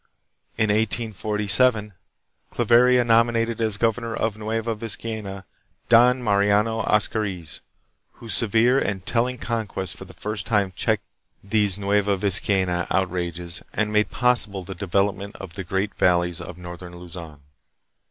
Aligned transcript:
1 0.55 0.71
In 0.71 0.75
1847, 0.75 1.93
Claveria 2.51 3.03
nominated 3.05 3.61
as 3.61 3.77
governor 3.77 4.15
of 4.15 4.35
Nueva 4.35 4.73
Vizcaya, 4.75 5.43
Don 5.89 6.23
Mariano 6.23 6.81
Ozcariz, 6.87 7.59
whose 8.13 8.33
severe 8.33 8.79
and 8.79 9.05
telling 9.05 9.37
conquests 9.37 9.93
for 9.95 10.05
the 10.05 10.15
first 10.15 10.47
time 10.47 10.73
checked 10.75 11.03
these 11.43 11.77
Igorot 11.77 12.87
out 12.89 13.11
rages 13.11 13.61
and 13.73 13.93
made 13.93 14.09
possible 14.09 14.63
the 14.63 14.73
development 14.73 15.35
of 15.35 15.53
the 15.53 15.63
great 15.63 15.93
valleys 15.93 16.41
of 16.41 16.57
northern 16.57 16.95
Luzon. 16.97 17.41